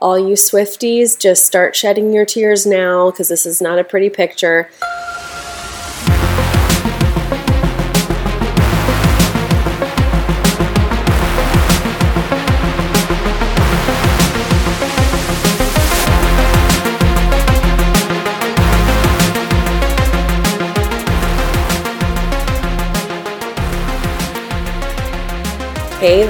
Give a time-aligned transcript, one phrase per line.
[0.00, 4.08] All you Swifties, just start shedding your tears now because this is not a pretty
[4.08, 4.70] picture.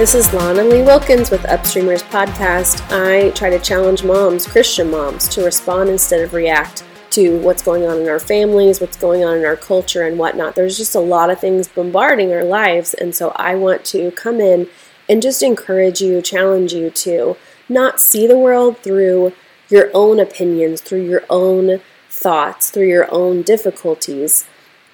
[0.01, 2.81] This is Lana Lee Wilkins with Upstreamers Podcast.
[2.91, 7.85] I try to challenge moms, Christian moms, to respond instead of react to what's going
[7.85, 10.55] on in our families, what's going on in our culture, and whatnot.
[10.55, 14.41] There's just a lot of things bombarding our lives, and so I want to come
[14.41, 14.71] in
[15.07, 17.37] and just encourage you, challenge you to
[17.69, 19.35] not see the world through
[19.69, 24.47] your own opinions, through your own thoughts, through your own difficulties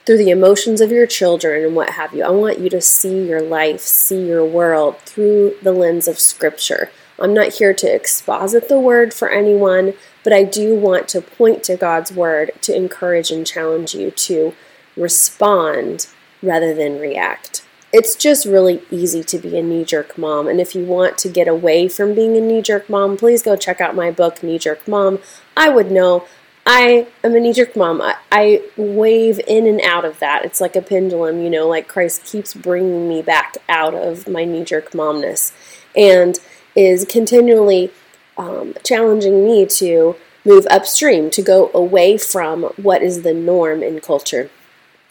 [0.07, 2.23] through the emotions of your children and what have you.
[2.23, 6.91] I want you to see your life, see your world through the lens of Scripture.
[7.19, 11.65] I'm not here to exposit the word for anyone, but I do want to point
[11.65, 14.55] to God's word to encourage and challenge you to
[14.97, 16.07] respond
[16.43, 17.65] rather than react.
[17.93, 20.49] It's just really easy to be a knee jerk mom.
[20.49, 23.57] And if you want to get away from being a knee jerk mom, please go
[23.57, 25.19] check out my book, Knee Jerk Mom.
[25.57, 26.27] I would know
[26.69, 28.03] I am a knee jerk mom.
[28.03, 30.45] I, I, wave in and out of that.
[30.45, 34.45] It's like a pendulum, you know, like Christ keeps bringing me back out of my
[34.45, 35.53] knee jerk momness
[35.95, 36.41] and
[36.75, 37.93] is continually
[38.37, 44.01] um, challenging me to move upstream, to go away from what is the norm in
[44.01, 44.51] culture.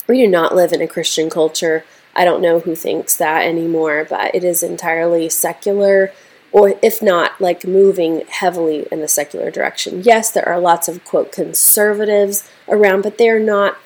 [0.07, 1.85] We do not live in a Christian culture.
[2.13, 6.11] I don't know who thinks that anymore, but it is entirely secular
[6.55, 10.01] or if not, like moving heavily in the secular direction.
[10.03, 13.77] Yes, there are lots of quote conservatives around, but they're not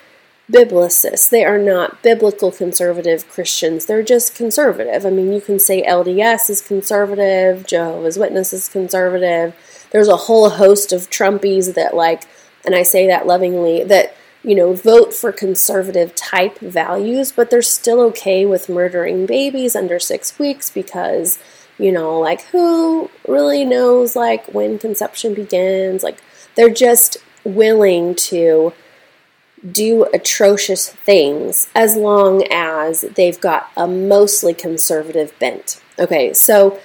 [0.52, 1.28] biblicists.
[1.28, 3.88] They are not biblical conservative Christians.
[3.88, 5.04] They're just conservative.
[5.04, 9.56] I mean, you can say LDS is conservative, Jehovah's Witness is conservative.
[9.90, 12.26] There's a whole host of Trumpies that, like,
[12.64, 17.64] and I say that lovingly, that, you know, vote for conservative type values, but they're
[17.64, 21.40] still okay with murdering babies under six weeks because
[21.80, 26.04] you know, like who really knows like when conception begins?
[26.04, 26.20] Like
[26.56, 28.74] they're just willing to
[29.72, 35.82] do atrocious things as long as they've got a mostly conservative bent.
[35.98, 36.80] Okay, so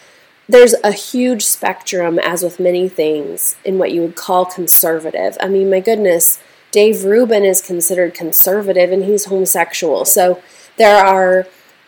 [0.49, 5.37] there's a huge spectrum, as with many things, in what you would call conservative.
[5.41, 6.41] I mean, my goodness,
[6.71, 10.05] Dave Rubin is considered conservative and he's homosexual.
[10.05, 10.43] So
[10.77, 11.47] there are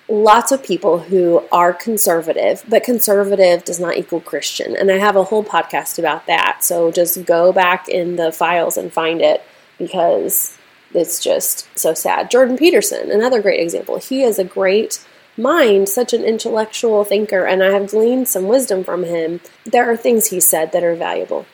[0.09, 4.77] lots of people who are conservative, but conservative does not equal Christian.
[4.77, 6.63] And I have a whole podcast about that.
[6.63, 9.43] So just go back in the files and find it
[9.79, 10.57] because
[10.95, 12.31] it's just so sad.
[12.31, 13.99] Jordan Peterson, another great example.
[13.99, 15.05] He is a great
[15.37, 19.41] mind, such an intellectual thinker, and I have gleaned some wisdom from him.
[19.65, 21.47] There are things he said that are valuable.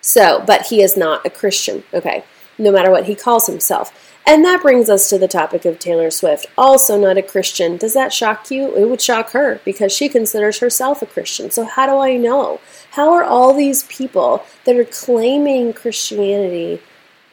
[0.00, 2.24] So, but he is not a Christian, okay,
[2.58, 4.09] no matter what he calls himself.
[4.30, 7.76] And that brings us to the topic of Taylor Swift, also not a Christian.
[7.76, 8.76] Does that shock you?
[8.76, 11.50] It would shock her because she considers herself a Christian.
[11.50, 12.60] So, how do I know?
[12.92, 16.80] How are all these people that are claiming Christianity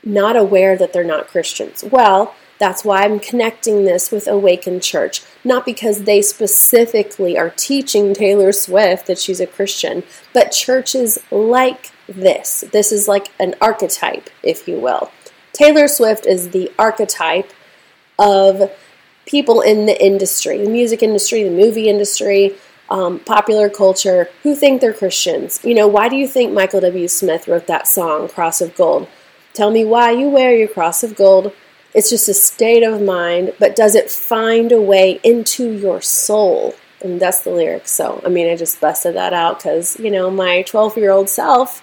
[0.03, 1.83] not aware that they're not Christians?
[1.83, 5.21] Well, that's why I'm connecting this with Awakened Church.
[5.43, 10.01] Not because they specifically are teaching Taylor Swift that she's a Christian,
[10.33, 12.63] but churches like this.
[12.71, 15.11] This is like an archetype, if you will.
[15.57, 17.51] Taylor Swift is the archetype
[18.19, 18.71] of
[19.25, 22.55] people in the industry, the music industry, the movie industry,
[22.91, 25.59] um, popular culture, who think they're Christians.
[25.63, 27.07] You know, why do you think Michael W.
[27.07, 29.07] Smith wrote that song, Cross of Gold?
[29.53, 31.51] Tell me why you wear your cross of gold.
[31.91, 36.75] It's just a state of mind, but does it find a way into your soul?
[37.01, 37.89] And that's the lyrics.
[37.89, 41.29] So, I mean, I just busted that out because, you know, my 12 year old
[41.29, 41.81] self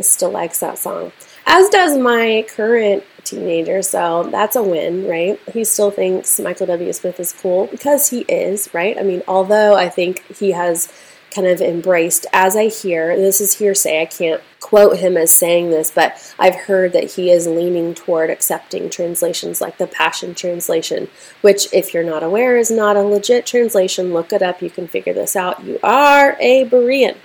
[0.00, 1.12] still likes that song
[1.46, 3.82] as does my current teenager.
[3.82, 5.40] So that's a win, right?
[5.52, 6.92] He still thinks Michael W.
[6.92, 8.98] Smith is cool because he is, right?
[8.98, 10.92] I mean, although I think he has
[11.34, 15.70] kind of embraced, as I hear, this is hearsay, I can't quote him as saying
[15.70, 21.08] this, but I've heard that he is leaning toward accepting translations like the Passion Translation,
[21.40, 24.12] which, if you're not aware, is not a legit translation.
[24.12, 25.64] Look it up, you can figure this out.
[25.64, 27.16] You are a Berean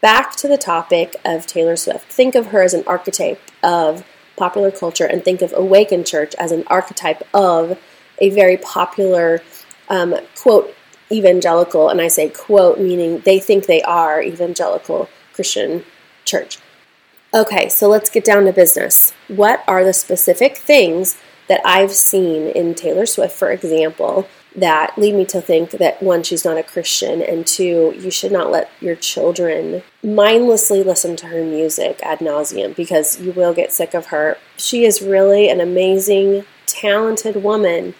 [0.00, 2.10] back to the topic of Taylor Swift.
[2.10, 4.04] Think of her as an archetype of
[4.36, 7.78] popular culture and think of Awakened Church as an archetype of
[8.18, 9.42] a very popular,
[9.88, 10.74] um, quote,
[11.10, 15.84] evangelical, and I say quote, meaning they think they are evangelical Christian
[16.24, 16.58] church.
[17.34, 19.12] Okay, so let's get down to business.
[19.28, 21.18] What are the specific things
[21.48, 24.28] that I've seen in Taylor Swift, for example,
[24.60, 28.32] that lead me to think that one, she's not a Christian, and two, you should
[28.32, 33.72] not let your children mindlessly listen to her music ad nauseum because you will get
[33.72, 34.36] sick of her.
[34.56, 37.94] She is really an amazing, talented woman,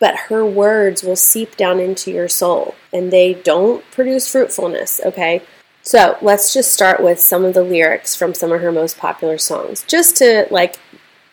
[0.00, 5.42] but her words will seep down into your soul and they don't produce fruitfulness, okay?
[5.82, 9.36] So let's just start with some of the lyrics from some of her most popular
[9.38, 10.76] songs, just to like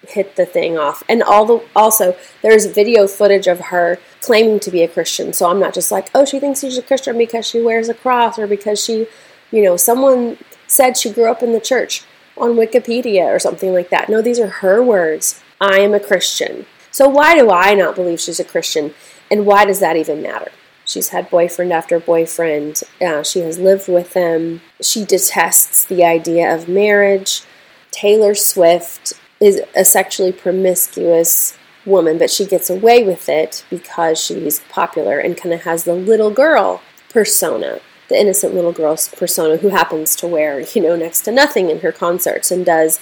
[0.08, 1.04] hit the thing off.
[1.08, 5.34] And all the also there's video footage of her claiming to be a Christian.
[5.34, 7.94] So I'm not just like, oh, she thinks she's a Christian because she wears a
[7.94, 9.08] cross or because she,
[9.52, 10.38] you know, someone
[10.68, 12.04] said she grew up in the church
[12.38, 14.10] on Wikipedia or something like that.
[14.10, 15.42] No, these are her words.
[15.60, 16.66] I am a Christian.
[16.92, 18.94] So why do I not believe she's a Christian?
[19.30, 20.52] And why does that even matter?
[20.84, 22.82] She's had boyfriend after boyfriend.
[23.00, 24.62] Uh, she has lived with them.
[24.82, 27.44] She detests the idea of marriage.
[27.92, 34.60] Taylor Swift is a sexually promiscuous woman, but she gets away with it because she's
[34.70, 39.70] popular and kind of has the little girl persona, the innocent little girl persona who
[39.70, 43.00] happens to wear, you know, next to nothing in her concerts and does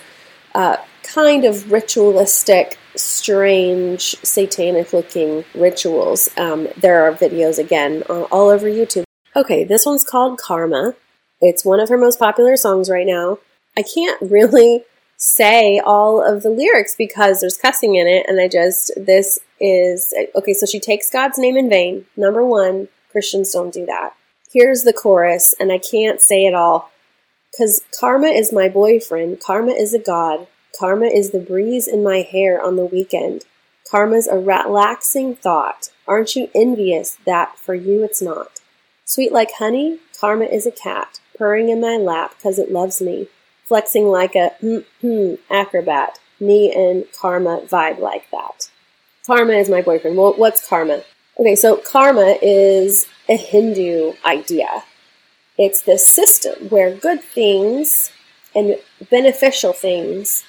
[0.55, 6.29] uh, kind of ritualistic, strange, satanic looking rituals.
[6.37, 9.03] Um, there are videos again all over YouTube.
[9.35, 10.95] Okay, this one's called Karma.
[11.41, 13.39] It's one of her most popular songs right now.
[13.77, 14.83] I can't really
[15.19, 18.25] say all of the lyrics because there's cussing in it.
[18.27, 22.05] And I just, this is, okay, so she takes God's name in vain.
[22.17, 24.13] Number one, Christians don't do that.
[24.51, 26.89] Here's the chorus, and I can't say it all
[27.51, 29.41] because karma is my boyfriend.
[29.41, 30.47] Karma is a god.
[30.79, 33.45] Karma is the breeze in my hair on the weekend.
[33.89, 35.89] Karma's a relaxing thought.
[36.07, 38.61] Aren't you envious that for you it's not?
[39.05, 43.27] Sweet like honey, karma is a cat, purring in my lap because it loves me
[43.69, 46.19] flexing like a hmm, hmm acrobat.
[46.41, 48.69] Me and Karma vibe like that.
[49.25, 50.17] Karma is my boyfriend.
[50.17, 51.03] Well, what's karma?
[51.39, 54.83] Okay, so karma is a Hindu idea.
[55.57, 58.11] It's this system where good things
[58.55, 58.77] and
[59.09, 60.43] beneficial things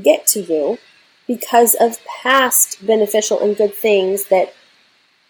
[0.00, 0.78] get to you
[1.26, 4.52] because of past beneficial and good things that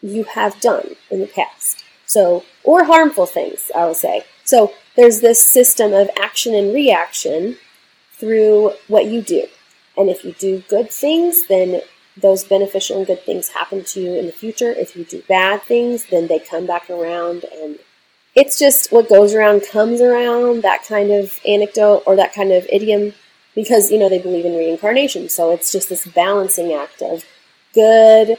[0.00, 1.84] you have done in the past.
[2.06, 4.24] So, or harmful things, I would say.
[4.44, 7.56] So, there's this system of action and reaction
[8.12, 9.46] through what you do.
[9.96, 11.82] And if you do good things, then
[12.16, 14.70] those beneficial and good things happen to you in the future.
[14.70, 17.78] If you do bad things, then they come back around and
[18.34, 22.66] it's just what goes around comes around, that kind of anecdote or that kind of
[22.70, 23.12] idiom,
[23.54, 25.28] because, you know, they believe in reincarnation.
[25.28, 27.24] So it's just this balancing act of
[27.74, 28.38] good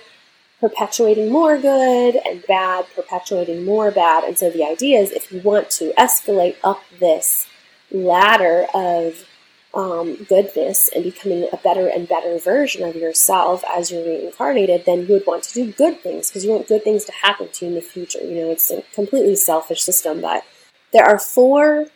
[0.63, 4.24] perpetuating more good and bad perpetuating more bad.
[4.24, 7.48] And so the idea is if you want to escalate up this
[7.92, 9.27] ladder of
[9.74, 15.01] um, goodness and becoming a better and better version of yourself as you're reincarnated, then
[15.01, 17.65] you would want to do good things because you want good things to happen to
[17.65, 18.24] you in the future.
[18.24, 20.45] You know, it's a completely selfish system, but
[20.94, 21.88] there are four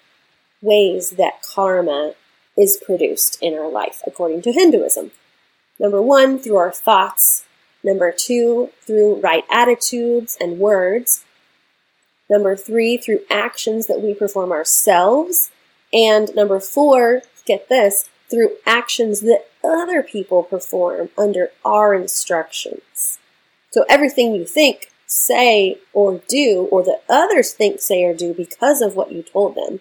[0.62, 2.16] ways that karma
[2.58, 5.12] is produced in our life according to Hinduism.
[5.80, 7.46] Number one, through our thoughts
[7.88, 11.24] Number two, through right attitudes and words.
[12.30, 15.52] Number three, through actions that we perform ourselves.
[15.94, 23.20] And number four, get this, through actions that other people perform under our instructions.
[23.72, 28.82] So everything you think, say, or do, or that others think, say, or do because
[28.82, 29.80] of what you told them.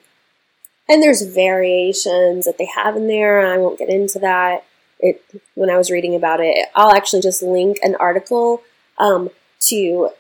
[0.88, 3.45] And there's variations that they have in there.
[3.45, 4.64] I won't get into that
[5.00, 5.23] it
[5.55, 6.69] when I was reading about it.
[6.75, 8.62] I'll actually just link an article
[8.99, 10.11] um, to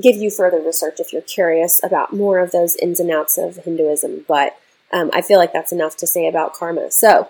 [0.00, 3.56] give you further research if you're curious about more of those ins and outs of
[3.56, 4.24] Hinduism.
[4.28, 4.58] But
[4.92, 6.90] um, I feel like that's enough to say about karma.
[6.90, 7.28] So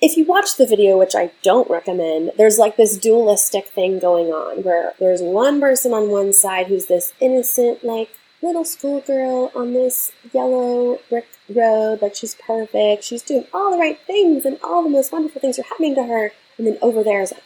[0.00, 4.28] if you watch the video, which I don't recommend, there's like this dualistic thing going
[4.28, 8.10] on where there's one person on one side who's this innocent, like
[8.42, 13.98] little schoolgirl on this yellow brick road, like she's perfect, she's doing all the right
[14.06, 16.32] things, and all the most wonderful things are happening to her.
[16.58, 17.44] And then over there is like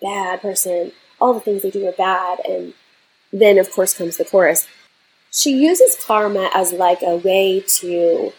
[0.00, 2.74] bad person, all the things they do are bad, and
[3.32, 4.66] then of course comes the chorus.
[5.30, 8.32] She uses karma as like a way to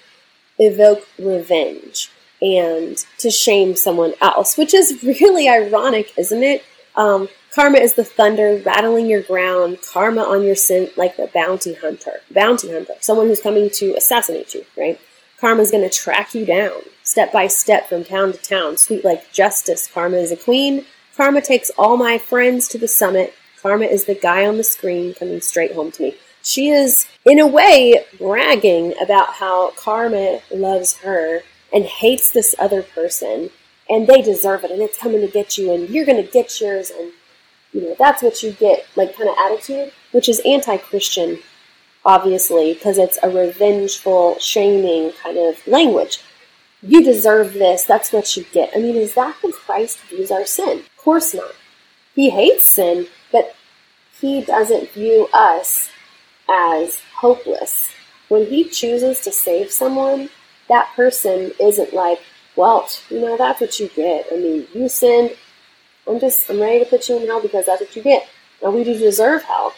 [0.60, 6.64] evoke revenge and to shame someone else, which is really ironic, isn't it?
[6.96, 11.74] Um, karma is the thunder rattling your ground, karma on your sin, like the bounty
[11.74, 12.22] hunter.
[12.32, 15.00] Bounty hunter, someone who's coming to assassinate you, right?
[15.40, 18.78] Karma is going to track you down, step by step from town to town.
[18.78, 20.86] Sweet like justice, karma is a queen.
[21.16, 23.34] Karma takes all my friends to the summit.
[23.62, 26.16] Karma is the guy on the screen coming straight home to me.
[26.42, 31.42] She is, in a way, bragging about how karma loves her
[31.72, 33.50] and hates this other person
[33.90, 36.60] and they deserve it and it's coming to get you and you're going to get
[36.62, 37.12] yours and
[37.74, 41.40] you know, that's what you get, like kind of attitude, which is anti Christian,
[42.06, 46.20] obviously, because it's a revengeful, shaming kind of language.
[46.82, 48.72] You deserve this, that's what you get.
[48.76, 50.80] I mean, is that how Christ views our sin?
[50.80, 51.54] Of course not.
[52.14, 53.56] He hates sin, but
[54.20, 55.90] he doesn't view us
[56.50, 57.90] as hopeless.
[58.28, 60.30] When he chooses to save someone,
[60.70, 62.20] that person isn't like,
[62.56, 64.28] well, you know, that's what you get.
[64.32, 65.36] I mean, you sinned.
[66.08, 68.28] I'm just, I'm ready to put you in hell because that's what you get.
[68.62, 69.74] Now, we do deserve hell,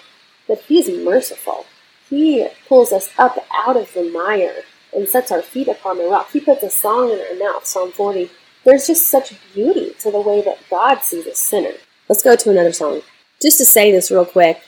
[0.48, 1.65] but he's merciful.
[2.10, 4.63] He pulls us up out of the mire
[4.96, 6.32] and sets our feet upon the rock.
[6.32, 8.29] He puts a song in our mouth, Psalm 40.
[8.63, 11.74] There's just such beauty to the way that God sees a sinner.
[12.10, 13.01] Let's go to another song.
[13.41, 14.62] Just to say this real quick,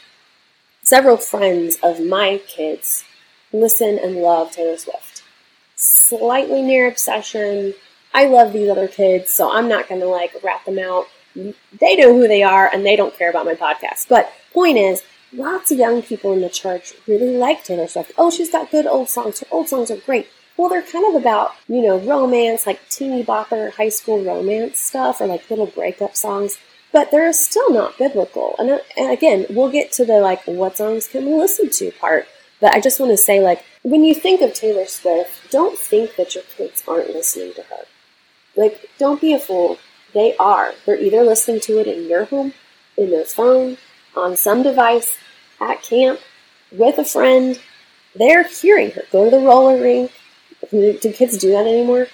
[0.83, 3.05] several friends of my kids
[3.53, 5.23] listen and love Taylor Swift.
[5.75, 7.73] Slightly near obsession.
[8.13, 11.07] I love these other kids, so I'm not going to like rat them out.
[11.79, 14.07] They know who they are and they don't care about my podcast.
[14.09, 15.03] But point is,
[15.33, 18.11] lots of young people in the church really like Taylor Swift.
[18.17, 19.39] Oh, she's got good old songs.
[19.39, 20.27] Her old songs are great.
[20.57, 25.21] Well, they're kind of about, you know, romance, like teeny bopper high school romance stuff
[25.21, 26.57] or like little breakup songs
[26.91, 28.55] but they're still not biblical.
[28.57, 31.91] And, uh, and again, we'll get to the like, what songs can we listen to
[31.91, 32.27] part.
[32.59, 36.15] But I just want to say, like, when you think of Taylor Swift, don't think
[36.15, 37.83] that your kids aren't listening to her.
[38.55, 39.77] Like, don't be a fool.
[40.17, 40.73] They are.
[40.85, 42.53] They're either listening to it in your home,
[42.97, 43.77] in their phone,
[44.15, 45.15] on some device,
[45.61, 46.19] at camp,
[46.71, 47.59] with a friend.
[48.15, 49.03] They're hearing her.
[49.11, 50.11] Go to the roller rink.
[50.71, 52.07] Do kids do that anymore?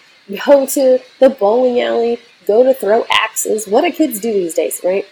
[0.45, 3.67] Go to the bowling alley go to throw axes.
[3.67, 5.05] What do kids do these days, right?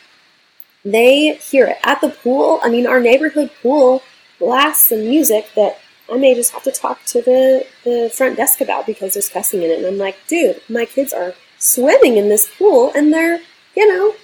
[0.84, 2.60] They hear it at the pool.
[2.64, 4.02] I mean, our neighborhood pool
[4.40, 5.80] blasts some music that
[6.12, 9.62] I may just have to talk to the, the front desk about because there's cussing
[9.62, 9.78] in it.
[9.80, 13.40] And I'm like, dude, my kids are swimming in this pool and they're,
[13.76, 14.16] you know,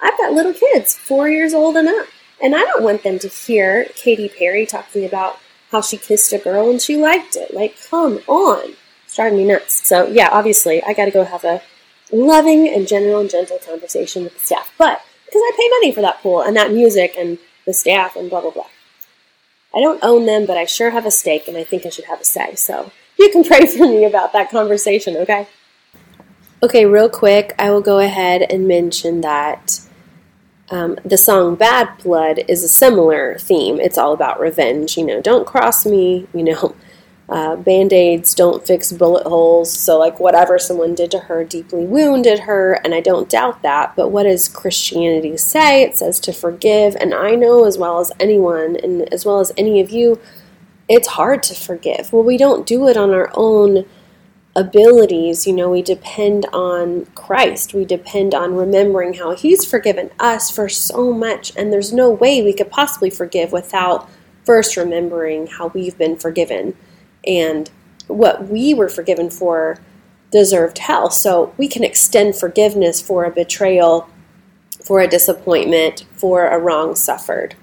[0.00, 2.06] I've got little kids, four years old and up.
[2.40, 5.38] And I don't want them to hear Katy Perry talking about
[5.70, 7.54] how she kissed a girl and she liked it.
[7.54, 8.74] Like, come on.
[9.04, 9.86] It's driving me nuts.
[9.86, 11.62] So, yeah, obviously, I got to go have a
[12.12, 14.72] loving and general and gentle conversation with the staff.
[14.76, 18.28] But because I pay money for that pool and that music and the staff and
[18.28, 18.66] blah, blah, blah.
[19.74, 22.04] I don't own them, but I sure have a stake and I think I should
[22.04, 22.54] have a say.
[22.54, 25.48] So you can pray for me about that conversation, okay?
[26.66, 29.80] Okay, real quick, I will go ahead and mention that
[30.68, 33.78] um, the song Bad Blood is a similar theme.
[33.78, 34.96] It's all about revenge.
[34.96, 36.74] You know, don't cross me, you know,
[37.28, 41.84] uh, Band aids don't fix bullet holes, so, like, whatever someone did to her deeply
[41.84, 43.94] wounded her, and I don't doubt that.
[43.94, 45.84] But what does Christianity say?
[45.84, 49.52] It says to forgive, and I know as well as anyone, and as well as
[49.56, 50.18] any of you,
[50.88, 52.12] it's hard to forgive.
[52.12, 53.86] Well, we don't do it on our own
[54.56, 55.46] abilities.
[55.46, 60.68] You know, we depend on Christ, we depend on remembering how He's forgiven us for
[60.68, 64.08] so much, and there's no way we could possibly forgive without
[64.44, 66.74] first remembering how we've been forgiven
[67.26, 67.70] and
[68.06, 69.78] what we were forgiven for
[70.30, 71.10] deserved hell.
[71.10, 74.08] So we can extend forgiveness for a betrayal,
[74.84, 77.54] for a disappointment, for a wrong suffered.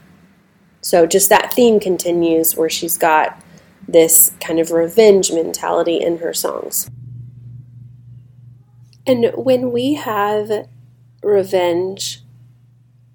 [0.81, 3.41] So just that theme continues where she's got
[3.87, 6.89] this kind of revenge mentality in her songs.
[9.05, 10.67] And when we have
[11.21, 12.21] revenge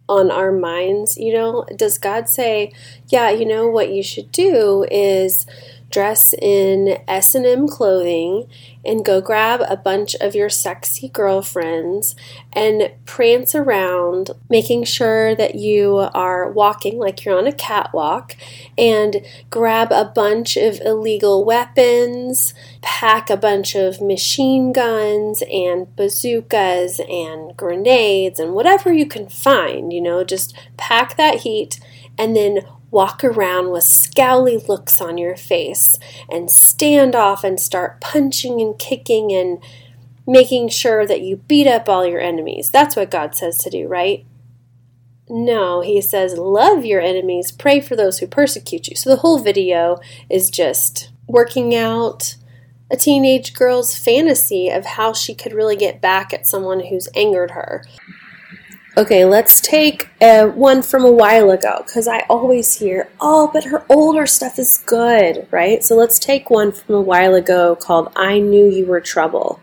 [0.09, 2.73] on our minds, you know, does God say,
[3.09, 5.47] yeah, you know, what you should do is
[5.90, 8.49] dress in S&M clothing
[8.85, 12.14] and go grab a bunch of your sexy girlfriends
[12.52, 18.37] and prance around making sure that you are walking like you're on a catwalk
[18.76, 27.00] and grab a bunch of illegal weapons, pack a bunch of machine guns and bazookas
[27.00, 31.80] and grenades and whatever you can find, you know, just pack that heat
[32.16, 35.99] and then walk around with scowly looks on your face
[36.30, 39.62] and stand off and start punching and kicking and
[40.26, 42.71] making sure that you beat up all your enemies.
[42.71, 44.25] That's what God says to do, right?
[45.30, 48.97] No, he says, love your enemies, pray for those who persecute you.
[48.97, 49.99] So the whole video
[50.30, 52.37] is just working out
[52.90, 57.50] a teenage girl's fantasy of how she could really get back at someone who's angered
[57.50, 57.85] her.
[58.99, 63.62] Okay, let's take uh, one from a while ago because I always hear, oh, but
[63.62, 65.85] her older stuff is good, right?
[65.85, 69.62] So let's take one from a while ago called I Knew You Were Trouble.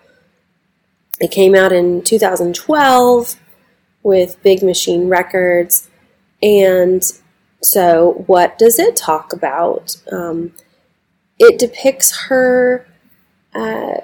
[1.19, 3.35] It came out in 2012
[4.03, 5.89] with Big Machine Records.
[6.41, 7.03] And
[7.61, 9.97] so, what does it talk about?
[10.13, 10.53] Um,
[11.39, 12.87] it depicts her
[13.53, 13.97] uh,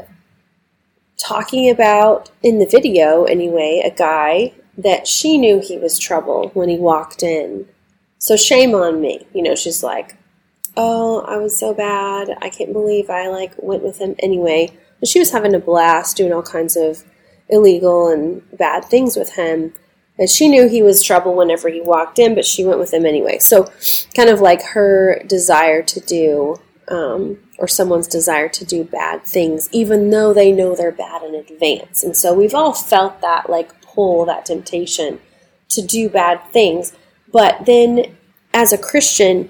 [1.18, 6.70] talking about, in the video anyway, a guy that she knew he was trouble when
[6.70, 7.68] he walked in.
[8.18, 9.26] So shame on me.
[9.34, 10.16] You know, she's like,
[10.78, 12.38] oh, I was so bad.
[12.42, 14.70] I can't believe I like went with him anyway.
[15.00, 17.04] But she was having a blast doing all kinds of
[17.50, 19.74] illegal and bad things with him.
[20.18, 23.06] And she knew he was trouble whenever he walked in, but she went with him
[23.06, 23.40] anyway.
[23.40, 23.72] So,
[24.16, 26.58] kind of like her desire to do,
[26.90, 31.34] um, or someone's desire to do bad things, even though they know they're bad in
[31.34, 32.04] advance.
[32.04, 33.72] And so, we've all felt that like
[34.02, 35.20] pull, that temptation
[35.70, 36.94] to do bad things.
[37.32, 38.18] But then,
[38.54, 39.50] as a Christian,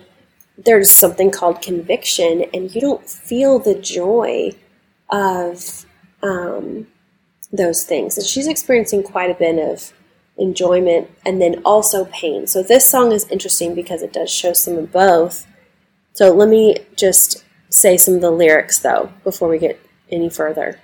[0.57, 4.51] there's something called conviction, and you don't feel the joy
[5.09, 5.85] of
[6.21, 6.87] um,
[7.51, 8.17] those things.
[8.17, 9.93] And she's experiencing quite a bit of
[10.37, 12.47] enjoyment and then also pain.
[12.47, 15.45] So this song is interesting because it does show some of both.
[16.13, 19.79] So let me just say some of the lyrics though before we get
[20.09, 20.79] any further.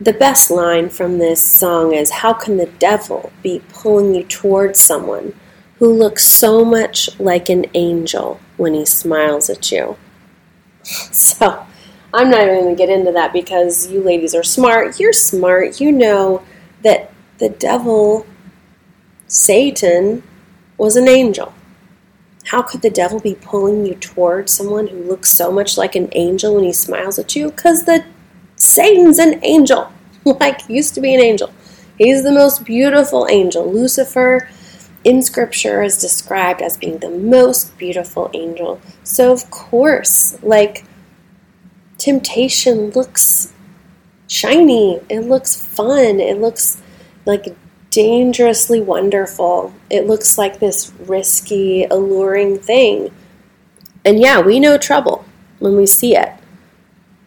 [0.00, 4.80] The best line from this song is How can the devil be pulling you towards
[4.80, 5.34] someone
[5.78, 9.96] who looks so much like an angel when he smiles at you?
[11.12, 11.66] So,
[12.14, 14.98] I'm not even going to get into that because you ladies are smart.
[14.98, 15.80] You're smart.
[15.80, 16.42] You know
[16.82, 18.26] that the devil,
[19.26, 20.22] Satan,
[20.78, 21.52] was an angel.
[22.46, 26.08] How could the devil be pulling you towards someone who looks so much like an
[26.12, 27.50] angel when he smiles at you?
[27.50, 28.04] Because the
[28.68, 29.92] Satan's an angel,
[30.24, 31.52] like used to be an angel.
[31.96, 33.70] He's the most beautiful angel.
[33.72, 34.48] Lucifer
[35.04, 38.80] in scripture is described as being the most beautiful angel.
[39.04, 40.84] So of course, like
[41.96, 43.52] temptation looks
[44.28, 46.80] shiny, it looks fun, it looks
[47.24, 47.56] like
[47.90, 49.72] dangerously wonderful.
[49.90, 53.10] It looks like this risky, alluring thing.
[54.04, 55.24] And yeah, we know trouble
[55.58, 56.32] when we see it.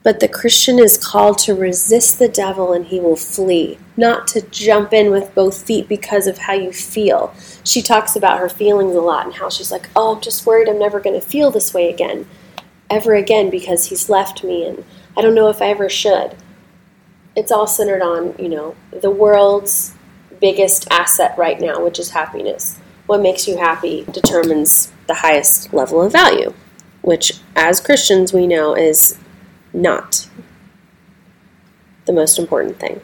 [0.04, 4.42] But the Christian is called to resist the devil and he will flee, not to
[4.42, 7.34] jump in with both feet because of how you feel.
[7.64, 10.68] She talks about her feelings a lot and how she's like, oh, I'm just worried
[10.68, 12.28] I'm never going to feel this way again,
[12.90, 14.84] ever again, because he's left me and
[15.16, 16.36] I don't know if I ever should
[17.36, 19.94] it's all centered on, you know, the world's
[20.40, 22.78] biggest asset right now, which is happiness.
[23.06, 26.54] What makes you happy determines the highest level of value,
[27.02, 29.18] which as Christians we know is
[29.74, 30.28] not
[32.06, 33.02] the most important thing.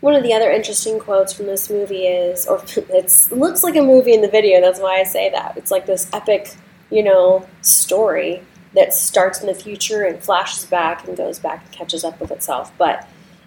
[0.00, 3.82] One of the other interesting quotes from this movie is, or it looks like a
[3.82, 5.56] movie in the video, that's why I say that.
[5.56, 6.54] It's like this epic,
[6.90, 8.42] you know, story
[8.74, 12.30] that starts in the future and flashes back and goes back and catches up with
[12.30, 12.72] itself.
[12.78, 13.06] But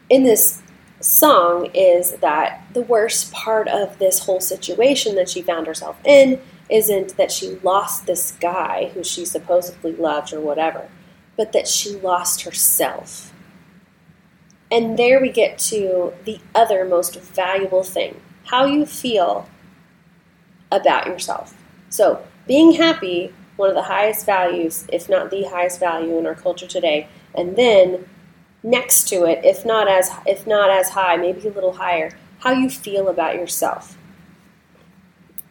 [0.10, 0.62] in this
[1.02, 6.40] song is that the worst part of this whole situation that she found herself in
[6.70, 10.88] isn't that she lost this guy who she supposedly loved or whatever,
[11.38, 13.34] but that she lost herself.
[14.72, 19.50] And there we get to the other most valuable thing how you feel
[20.72, 21.56] about yourself.
[21.90, 26.36] So, being happy one of the highest values, if not the highest value in our
[26.36, 27.08] culture today.
[27.34, 28.08] And then
[28.64, 32.52] next to it, if not as if not as high, maybe a little higher, how
[32.52, 33.98] you feel about yourself.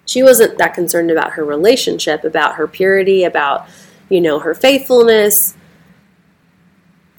[0.06, 3.66] She wasn't that concerned about her relationship, about her purity, about,
[4.10, 5.54] you know, her faithfulness.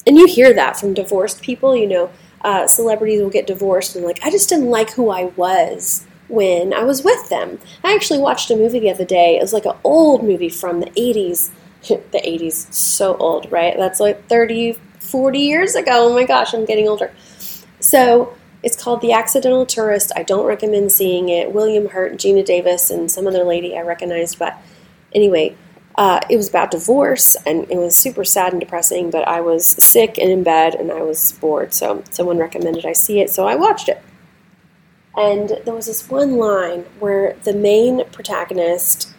[0.07, 4.05] And you hear that from divorced people, you know, uh, celebrities will get divorced and
[4.05, 7.59] like, I just didn't like who I was when I was with them.
[7.83, 9.37] I actually watched a movie the other day.
[9.37, 11.49] It was like an old movie from the 80s.
[11.87, 13.75] the 80s, so old, right?
[13.77, 16.09] That's like 30, 40 years ago.
[16.09, 17.11] Oh my gosh, I'm getting older.
[17.79, 20.11] So it's called The Accidental Tourist.
[20.15, 21.53] I don't recommend seeing it.
[21.53, 24.39] William Hurt, Geena Davis, and some other lady I recognized.
[24.39, 24.57] But
[25.13, 25.55] anyway,
[25.97, 29.09] uh, it was about divorce, and it was super sad and depressing.
[29.09, 31.73] But I was sick and in bed, and I was bored.
[31.73, 34.01] So someone recommended I see it, so I watched it.
[35.17, 39.13] And there was this one line where the main protagonist,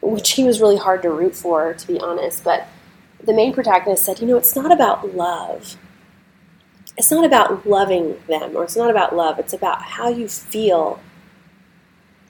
[0.00, 2.66] which he was really hard to root for, to be honest, but
[3.22, 5.76] the main protagonist said, You know, it's not about love.
[6.98, 9.38] It's not about loving them, or it's not about love.
[9.38, 10.98] It's about how you feel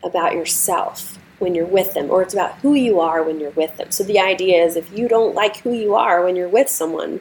[0.02, 3.76] about yourself when you're with them, or it's about who you are when you're with
[3.76, 3.90] them.
[3.90, 7.20] So the idea is if you don't like who you are when you're with someone,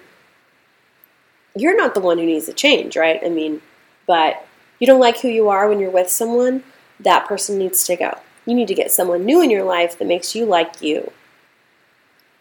[1.56, 3.20] you're not the one who needs to change, right?
[3.24, 3.62] I mean,
[4.08, 4.46] but
[4.80, 6.64] you don't like who you are when you're with someone,
[7.00, 8.20] that person needs to go.
[8.46, 11.12] You need to get someone new in your life that makes you like you.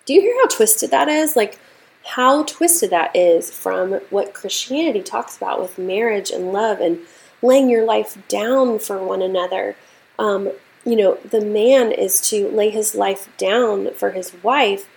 [0.04, 1.34] Do you hear how twisted that is?
[1.36, 1.58] Like,
[2.04, 6.98] how twisted that is from what Christianity talks about with marriage and love and
[7.40, 9.76] laying your life down for one another.
[10.18, 10.52] Um,
[10.84, 14.88] you know, the man is to lay his life down for his wife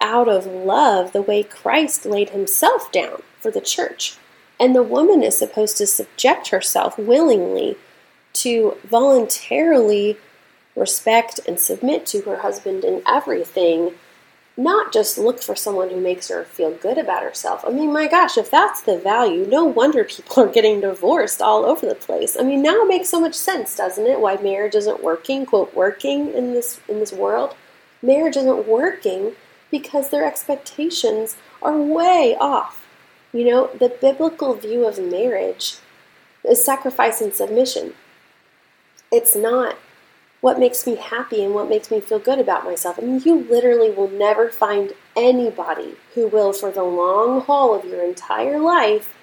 [0.00, 4.16] out of love, the way Christ laid himself down for the church.
[4.58, 7.76] And the woman is supposed to subject herself willingly
[8.34, 10.18] to voluntarily
[10.74, 13.94] respect and submit to her husband in everything,
[14.56, 17.62] not just look for someone who makes her feel good about herself.
[17.66, 21.66] I mean, my gosh, if that's the value, no wonder people are getting divorced all
[21.66, 22.36] over the place.
[22.38, 24.20] I mean, now it makes so much sense, doesn't it?
[24.20, 27.54] Why marriage isn't working, quote, working in this in this world.
[28.02, 29.32] Marriage isn't working
[29.70, 32.86] because their expectations are way off.
[33.32, 35.76] You know, the biblical view of marriage
[36.44, 37.94] is sacrifice and submission.
[39.12, 39.76] It's not
[40.40, 42.98] what makes me happy and what makes me feel good about myself.
[42.98, 47.84] I mean, you literally will never find anybody who will, for the long haul of
[47.84, 49.14] your entire life,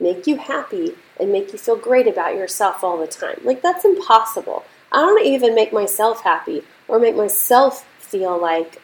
[0.00, 3.38] make you happy and make you feel great about yourself all the time.
[3.44, 4.64] Like, that's impossible.
[4.92, 8.80] I don't even make myself happy or make myself feel like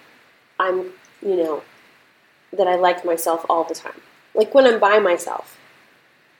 [0.58, 1.62] I'm, you know,
[2.52, 4.00] that I like myself all the time.
[4.34, 5.58] Like when I'm by myself.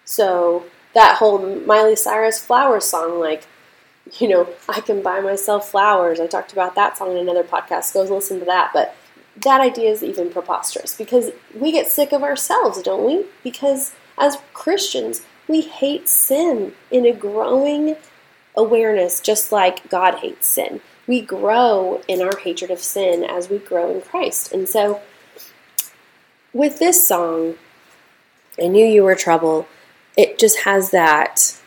[0.05, 3.47] So, that whole Miley Cyrus Flowers song, like,
[4.19, 6.21] you know, I can buy myself flowers.
[6.21, 7.95] I talked about that song in another podcast.
[7.95, 8.71] Go listen to that.
[8.73, 8.97] But
[9.37, 13.27] that idea is even preposterous because we get sick of ourselves, don't we?
[13.43, 17.97] Because as Christians, we hate sin in a growing
[18.57, 20.81] awareness, just like God hates sin.
[21.07, 24.53] We grow in our hatred of sin as we grow in Christ.
[24.53, 25.01] And so,
[26.53, 27.55] with this song,
[28.63, 29.67] I knew you were trouble.
[30.17, 31.59] It just has that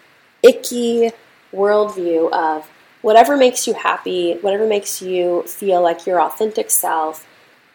[0.43, 1.11] icky,
[1.55, 2.69] worldview of
[3.01, 7.27] whatever makes you happy, whatever makes you feel like your authentic self,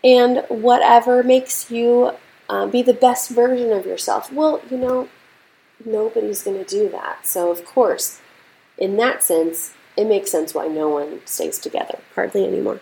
[0.02, 2.12] and whatever makes you
[2.48, 4.32] uh, be the best version of yourself.
[4.32, 5.08] Well, you know,
[5.84, 7.26] nobody's going to do that.
[7.26, 8.20] So, of course,
[8.76, 12.80] in that sense, it makes sense why no one stays together, hardly anymore.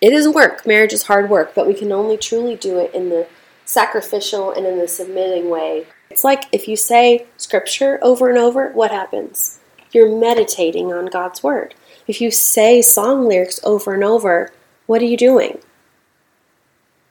[0.00, 0.66] It is work.
[0.66, 3.26] Marriage is hard work, but we can only truly do it in the
[3.66, 5.86] sacrificial and in the submitting way.
[6.10, 9.59] It's like if you say scripture over and over, what happens?
[9.92, 11.74] You're meditating on God's Word.
[12.06, 14.52] If you say song lyrics over and over,
[14.86, 15.58] what are you doing?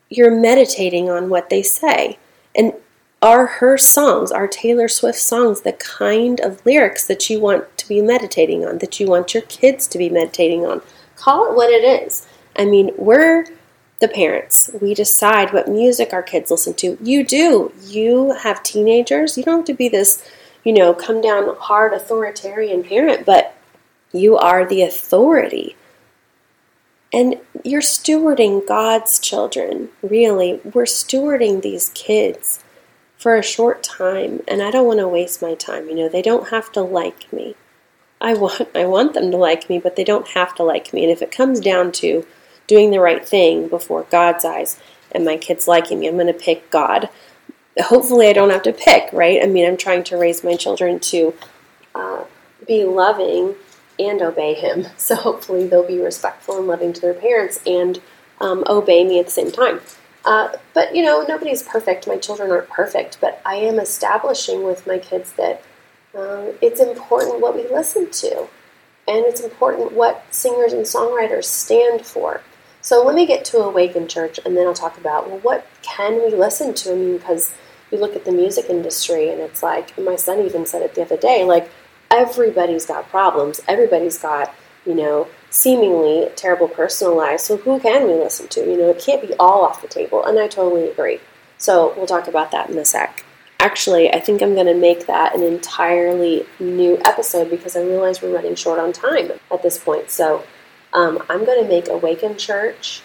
[0.09, 2.17] You're meditating on what they say.
[2.55, 2.73] And
[3.21, 7.87] are her songs, are Taylor Swift songs, the kind of lyrics that you want to
[7.87, 10.81] be meditating on, that you want your kids to be meditating on?
[11.15, 12.25] Call it what it is.
[12.55, 13.45] I mean, we're
[13.99, 14.71] the parents.
[14.81, 16.97] We decide what music our kids listen to.
[17.01, 17.73] You do.
[17.85, 19.37] You have teenagers.
[19.37, 20.25] You don't have to be this
[20.63, 23.55] you know, come down hard authoritarian parent, but
[24.11, 25.75] you are the authority.
[27.11, 30.59] And you're stewarding God's children, really.
[30.63, 32.63] We're stewarding these kids
[33.17, 35.89] for a short time, and I don't want to waste my time.
[35.89, 37.55] You know, they don't have to like me.
[38.21, 41.03] I want I want them to like me, but they don't have to like me.
[41.03, 42.25] And if it comes down to
[42.67, 44.79] doing the right thing before God's eyes
[45.11, 47.09] and my kids liking me, I'm going to pick God
[47.79, 49.41] hopefully I don't have to pick, right?
[49.41, 51.33] I mean, I'm trying to raise my children to
[51.95, 52.23] uh,
[52.67, 53.55] be loving
[53.97, 54.87] and obey Him.
[54.97, 58.01] So hopefully they'll be respectful and loving to their parents and
[58.39, 59.81] um, obey me at the same time.
[60.25, 62.07] Uh, but you know, nobody's perfect.
[62.07, 65.63] My children aren't perfect, but I am establishing with my kids that
[66.15, 68.47] um, it's important what we listen to,
[69.07, 72.41] and it's important what singers and songwriters stand for.
[72.81, 76.21] So let me get to Awaken Church, and then I'll talk about well, what can
[76.23, 76.91] we listen to?
[76.91, 77.53] I mean, because
[77.91, 81.01] you look at the music industry and it's like my son even said it the
[81.01, 81.69] other day like
[82.11, 83.61] everybody's got problems.
[83.67, 84.53] Everybody's got
[84.85, 87.43] you know seemingly terrible personal lives.
[87.43, 88.61] So who can we listen to?
[88.61, 90.25] You know it can't be all off the table.
[90.25, 91.19] And i totally agree.
[91.57, 93.25] So we'll talk about that in a sec.
[93.61, 98.21] Actually i think i'm going to make that an entirely new episode because i realize
[98.21, 100.09] we're running short on time at this point.
[100.09, 100.43] So
[100.93, 103.01] um, i'm going to make awaken church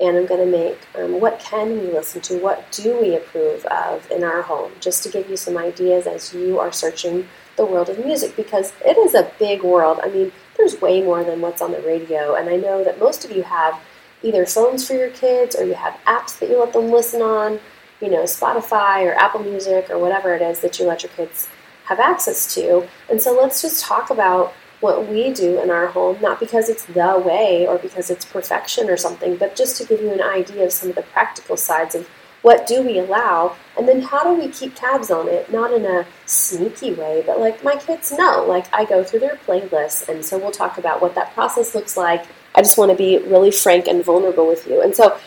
[0.00, 3.64] and I'm going to make um, what can we listen to, what do we approve
[3.66, 7.66] of in our home, just to give you some ideas as you are searching the
[7.66, 9.98] world of music because it is a big world.
[10.02, 13.24] I mean, there's way more than what's on the radio, and I know that most
[13.24, 13.80] of you have
[14.22, 17.60] either phones for your kids or you have apps that you let them listen on,
[18.00, 21.48] you know, Spotify or Apple Music or whatever it is that you let your kids
[21.84, 22.86] have access to.
[23.08, 26.84] And so let's just talk about what we do in our home, not because it's
[26.84, 30.64] the way or because it's perfection or something, but just to give you an idea
[30.64, 32.08] of some of the practical sides of
[32.42, 35.84] what do we allow and then how do we keep tabs on it not in
[35.84, 40.24] a sneaky way but like my kids know like i go through their playlists and
[40.24, 42.24] so we'll talk about what that process looks like.
[42.54, 45.18] I just want to be really frank and vulnerable with you and so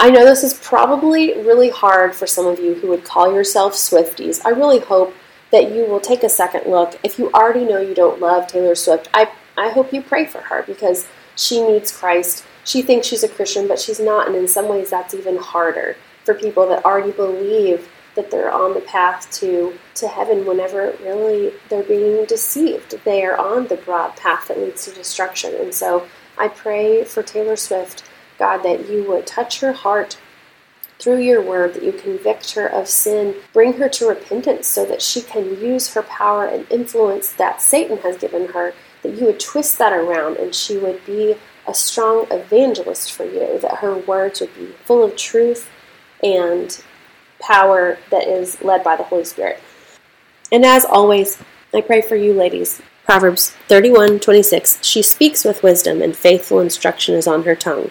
[0.00, 3.74] i know this is probably really hard for some of you who would call yourself
[3.74, 4.40] swifties.
[4.44, 5.14] I really hope
[5.54, 6.98] that you will take a second look.
[7.04, 10.40] If you already know you don't love Taylor Swift, I, I hope you pray for
[10.40, 12.44] her because she needs Christ.
[12.64, 15.96] She thinks she's a Christian, but she's not, and in some ways that's even harder
[16.24, 21.52] for people that already believe that they're on the path to, to heaven whenever really
[21.68, 22.98] they're being deceived.
[23.04, 25.54] They are on the broad path that leads to destruction.
[25.54, 28.02] And so I pray for Taylor Swift,
[28.40, 30.18] God, that you would touch her heart
[31.04, 35.02] through your word, that you convict her of sin, bring her to repentance so that
[35.02, 39.38] she can use her power and influence that Satan has given her, that you would
[39.38, 41.36] twist that around and she would be
[41.68, 45.70] a strong evangelist for you, that her words would be full of truth
[46.22, 46.82] and
[47.38, 49.60] power that is led by the Holy Spirit.
[50.50, 51.38] And as always,
[51.74, 52.80] I pray for you, ladies.
[53.04, 54.78] Proverbs 31 26.
[54.82, 57.90] She speaks with wisdom, and faithful instruction is on her tongue.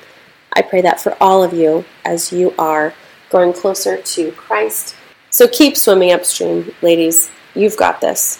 [0.51, 2.95] I pray that for all of you as you are
[3.33, 4.95] growing closer to Christ.
[5.31, 7.31] So keep swimming upstream, ladies.
[7.55, 8.39] You've got this.